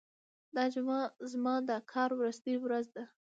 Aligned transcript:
دا 0.55 0.63
جمعه 0.73 1.01
زما 1.31 1.55
د 1.69 1.71
کار 1.91 2.09
وروستۍ 2.15 2.55
ورځ 2.59 2.85
ده. 2.95 3.03